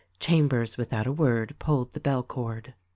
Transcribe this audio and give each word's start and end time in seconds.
Chambers 0.19 0.77
without 0.77 1.05
a 1.05 1.11
word 1.11 1.53
pulled 1.59 1.91
the 1.91 1.99
bell 1.99 2.23
cord. 2.23 2.73